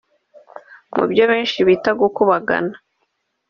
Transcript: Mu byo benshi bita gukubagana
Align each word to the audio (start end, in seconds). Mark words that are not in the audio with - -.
Mu 0.95 1.03
byo 1.11 1.23
benshi 1.31 1.57
bita 1.67 1.91
gukubagana 2.01 2.73